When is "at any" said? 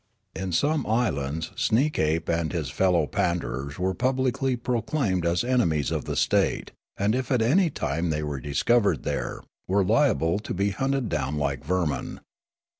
7.31-7.69